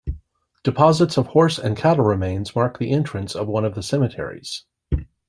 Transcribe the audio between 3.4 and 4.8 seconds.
one of the cemeteries.